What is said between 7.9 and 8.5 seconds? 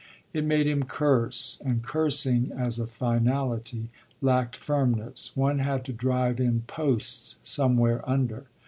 under.